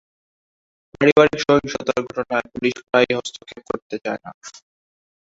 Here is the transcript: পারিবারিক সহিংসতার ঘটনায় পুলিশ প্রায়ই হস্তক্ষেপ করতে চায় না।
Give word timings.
পারিবারিক 0.91 1.39
সহিংসতার 1.41 1.99
ঘটনায় 2.07 2.47
পুলিশ 2.51 2.75
প্রায়ই 2.81 3.17
হস্তক্ষেপ 3.17 3.63
করতে 3.69 3.95
চায় 4.03 4.19
না। 4.23 4.31